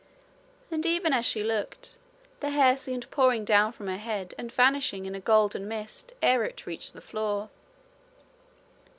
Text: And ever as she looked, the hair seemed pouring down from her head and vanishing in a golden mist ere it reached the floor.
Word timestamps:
And 0.71 0.83
ever 0.87 1.09
as 1.11 1.27
she 1.27 1.43
looked, 1.43 1.97
the 2.39 2.49
hair 2.49 2.75
seemed 2.75 3.11
pouring 3.11 3.45
down 3.45 3.71
from 3.71 3.85
her 3.87 3.97
head 3.97 4.33
and 4.35 4.51
vanishing 4.51 5.05
in 5.05 5.13
a 5.13 5.19
golden 5.19 5.67
mist 5.67 6.13
ere 6.23 6.43
it 6.43 6.65
reached 6.65 6.93
the 6.93 7.01
floor. 7.01 7.51